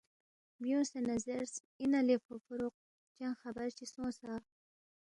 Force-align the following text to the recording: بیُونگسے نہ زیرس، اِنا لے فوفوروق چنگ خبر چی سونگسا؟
بیُونگسے 0.63 0.99
نہ 1.07 1.15
زیرس، 1.25 1.53
اِنا 1.81 1.99
لے 2.07 2.15
فوفوروق 2.25 2.73
چنگ 3.17 3.35
خبر 3.41 3.65
چی 3.77 3.85
سونگسا؟ 3.93 4.33